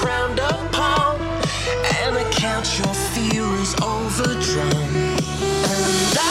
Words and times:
crowned 0.00 0.40
upon. 0.40 1.20
And 2.00 2.16
I 2.16 2.24
count 2.32 2.66
your 2.78 2.94
feelings 3.12 3.74
overdrawn. 3.82 4.94
And 5.72 6.16
I, 6.16 6.30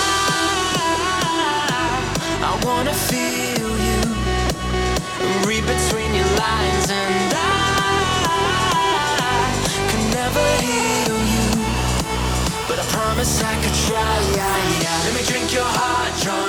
I 2.49 2.53
wanna 2.65 2.95
feel 3.09 3.69
you. 3.87 4.01
Read 5.47 5.65
between 5.75 6.11
your 6.19 6.31
lines 6.45 6.87
and 6.89 7.33
I 7.37 7.47
can 9.91 10.05
never 10.19 10.45
heal 10.65 11.19
you. 11.35 11.47
But 12.67 12.77
I 12.83 12.85
promise 12.97 13.31
I 13.43 13.55
could 13.63 13.77
try. 13.87 14.15
Let 15.05 15.13
me 15.13 15.21
drink 15.31 15.53
your 15.53 15.69
heart 15.77 16.13
drunk. 16.23 16.48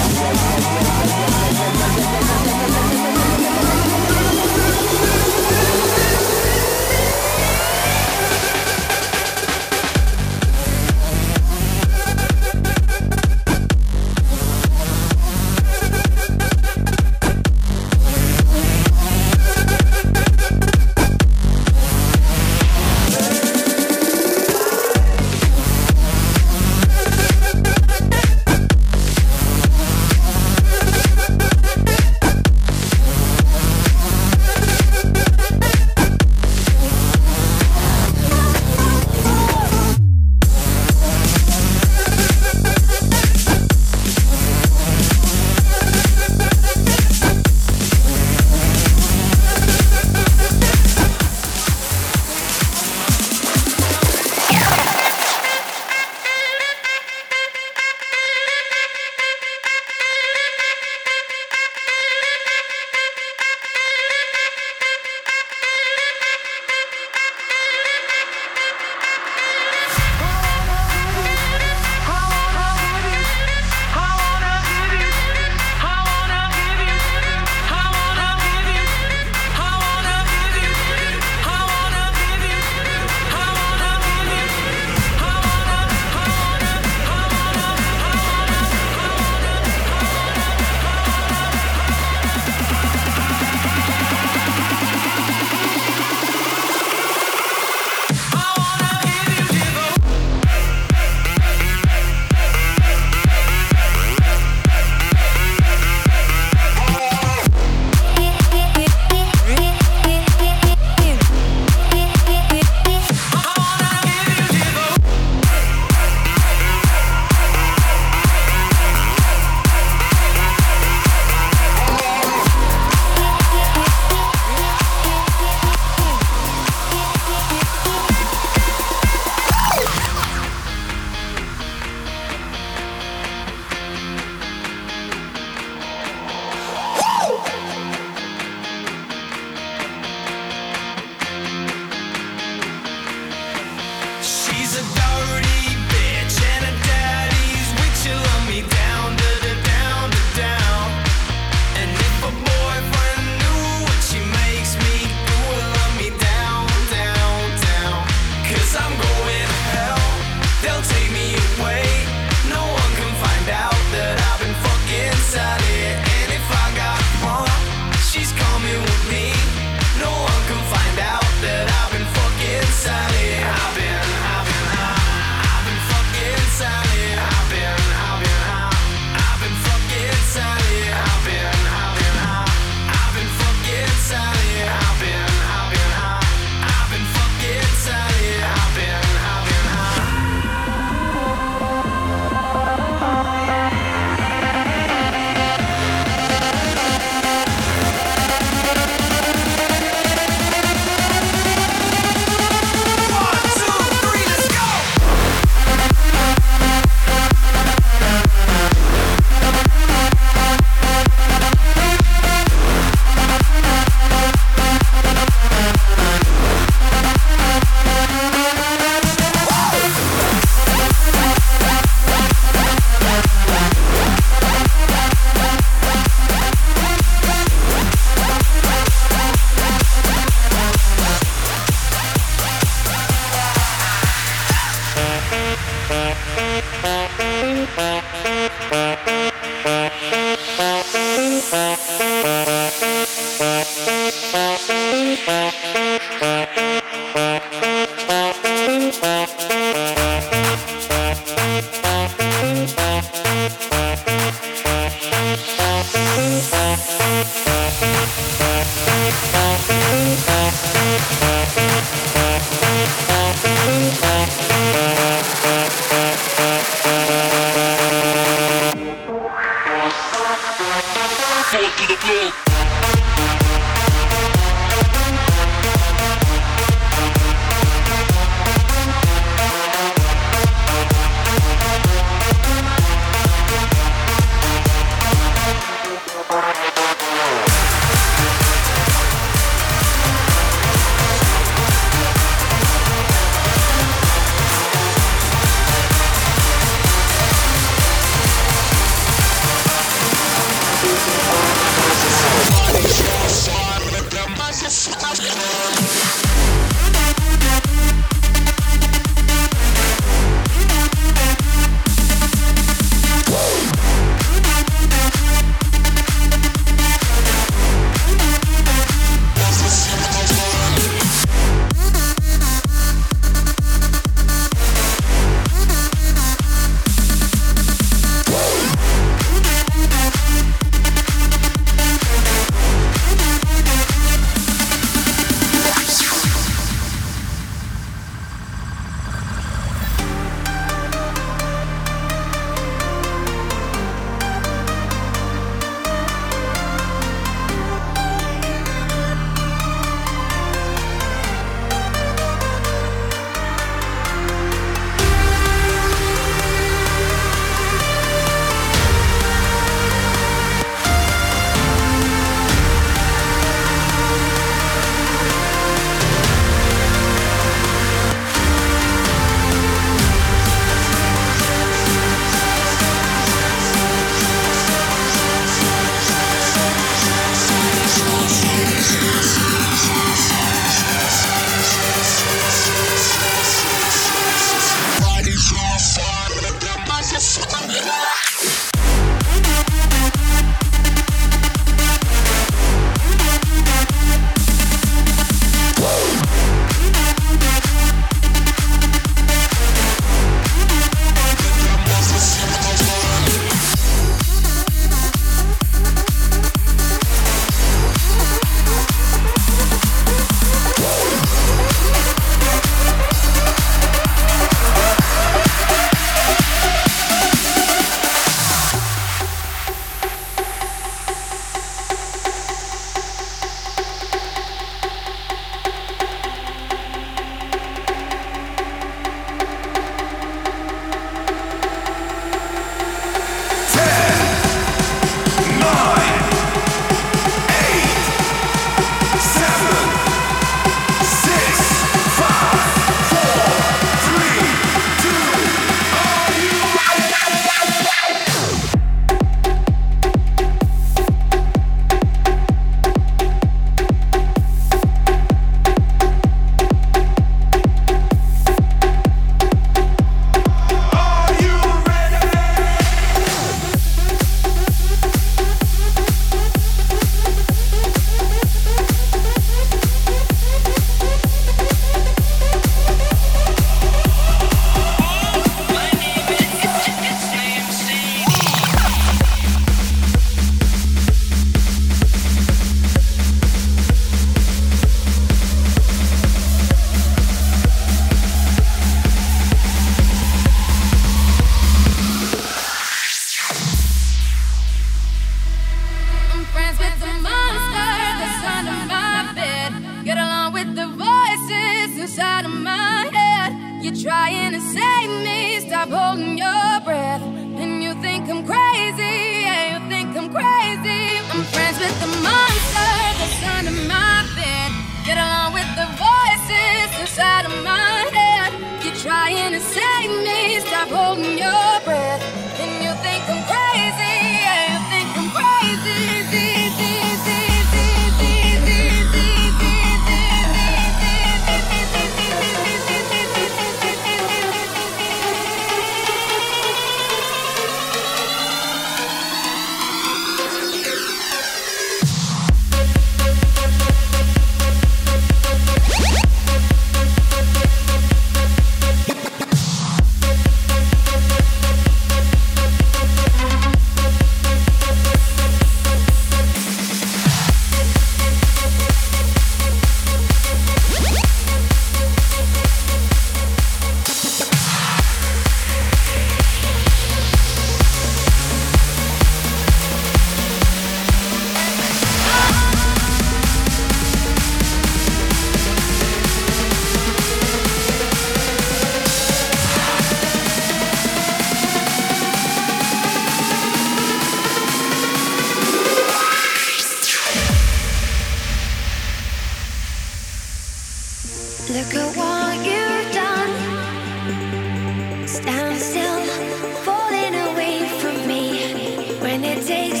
O'clock, 599.43 599.91
not 599.91 600.00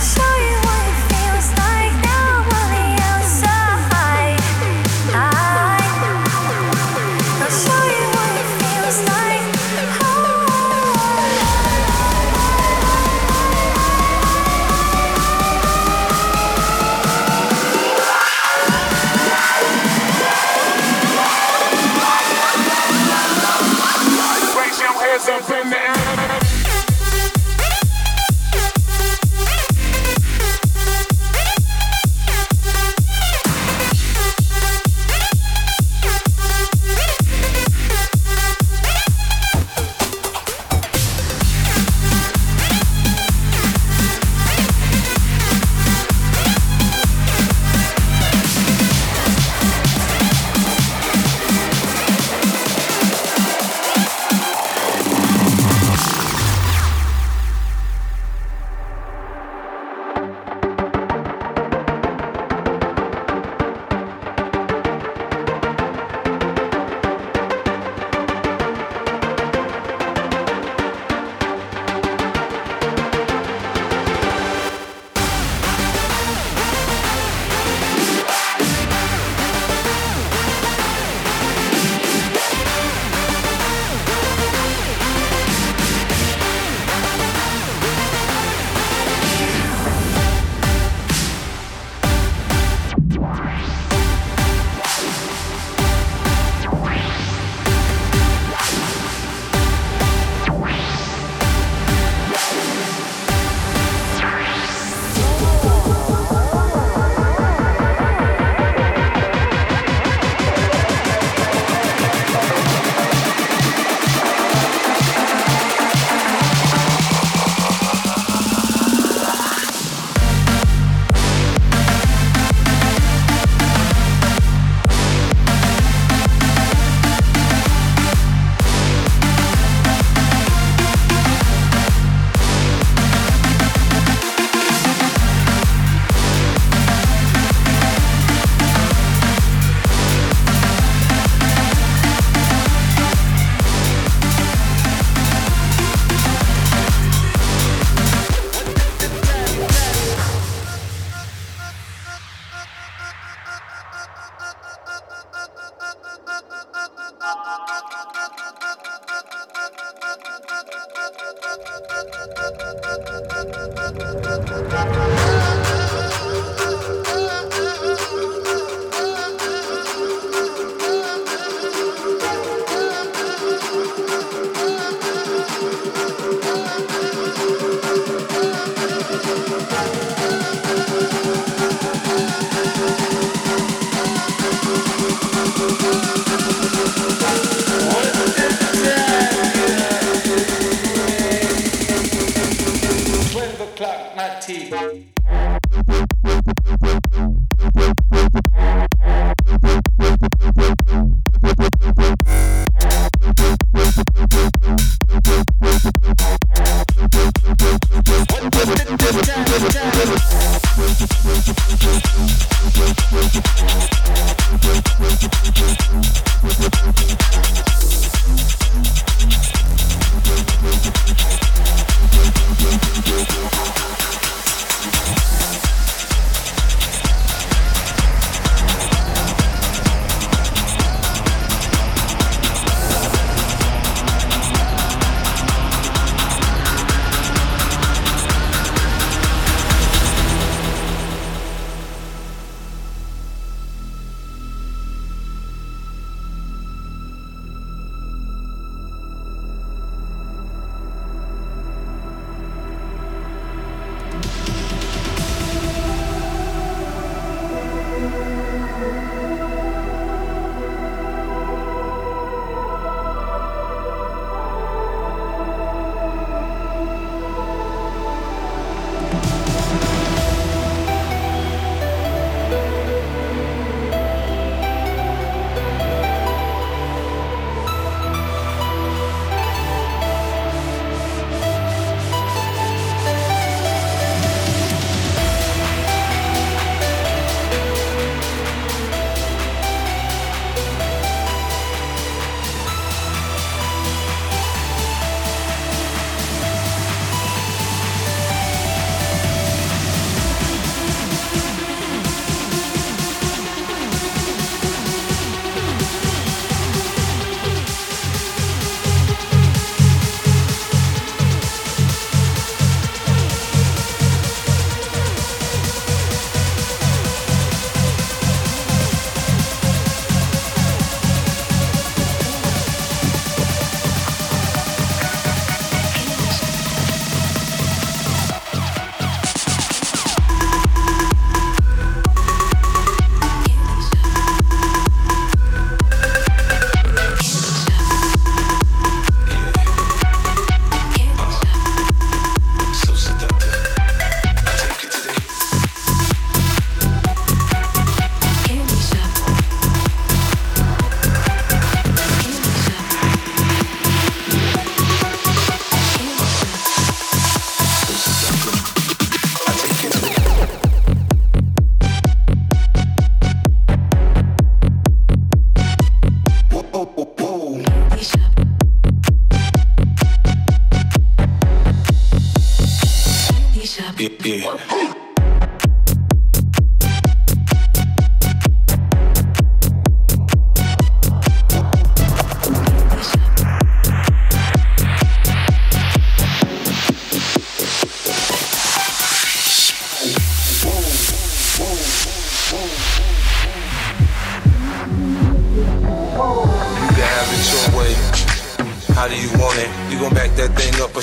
tea. 0.00 0.27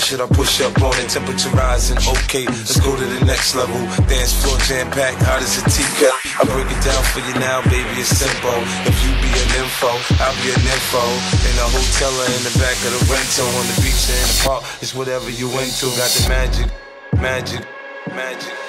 Should 0.05 0.21
I 0.21 0.27
push 0.27 0.61
up 0.61 0.77
on 0.85 0.93
it? 1.01 1.09
Temperature 1.09 1.49
rising, 1.57 1.97
okay, 1.97 2.45
let's 2.45 2.79
go 2.79 2.95
to 2.95 3.05
the 3.05 3.25
next 3.25 3.55
level. 3.55 3.75
Dance 4.05 4.37
floor 4.37 4.57
jam 4.69 4.85
packed, 4.91 5.17
hot 5.25 5.41
as 5.41 5.57
a 5.57 5.63
teacup. 5.65 6.13
I 6.37 6.45
break 6.45 6.69
it 6.69 6.81
down 6.85 7.01
for 7.09 7.25
you 7.25 7.33
now, 7.41 7.65
baby, 7.65 7.89
it's 7.97 8.13
simple. 8.13 8.53
If 8.85 8.95
you 9.01 9.11
be 9.17 9.33
an 9.33 9.65
info, 9.65 9.89
I'll 10.21 10.37
be 10.45 10.53
an 10.53 10.61
info. 10.61 11.03
In 11.49 11.55
a 11.57 11.67
hotel 11.73 12.13
or 12.13 12.29
in 12.37 12.43
the 12.45 12.53
back 12.61 12.77
of 12.85 12.93
the 12.93 13.01
rental, 13.09 13.49
on 13.57 13.65
the 13.65 13.77
beach 13.81 14.05
or 14.07 14.15
in 14.15 14.29
the 14.29 14.39
park, 14.45 14.61
it's 14.79 14.93
whatever 14.93 15.29
you 15.29 15.49
into. 15.57 15.89
Got 15.97 16.13
the 16.13 16.29
magic, 16.29 16.69
magic, 17.17 17.65
magic. 18.13 18.64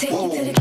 And 0.00 0.57